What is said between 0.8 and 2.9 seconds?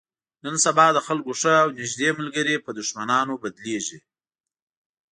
د خلکو ښه او نیږدې ملګري په